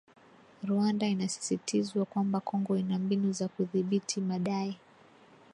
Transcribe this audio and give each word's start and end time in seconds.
Rwanda 0.71 1.05
inasisitizIwa 1.07 2.05
kwamba 2.05 2.39
Kongo 2.39 2.77
ina 2.77 2.99
mbinu 2.99 3.31
za 3.33 3.47
kuthibitisha 3.47 4.21
madai 4.21 4.77